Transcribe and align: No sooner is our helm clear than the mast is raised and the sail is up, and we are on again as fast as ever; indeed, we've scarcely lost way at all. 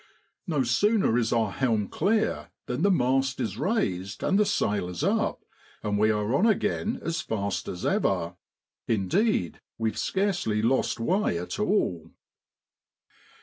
No 0.47 0.63
sooner 0.63 1.15
is 1.15 1.31
our 1.31 1.51
helm 1.51 1.87
clear 1.87 2.49
than 2.65 2.81
the 2.81 2.89
mast 2.89 3.39
is 3.39 3.55
raised 3.57 4.23
and 4.23 4.39
the 4.39 4.47
sail 4.47 4.89
is 4.89 5.03
up, 5.03 5.45
and 5.83 5.99
we 5.99 6.09
are 6.09 6.33
on 6.33 6.47
again 6.47 6.99
as 7.03 7.21
fast 7.21 7.67
as 7.67 7.85
ever; 7.85 8.35
indeed, 8.87 9.61
we've 9.77 9.99
scarcely 9.99 10.63
lost 10.63 10.99
way 10.99 11.37
at 11.37 11.59
all. 11.59 12.09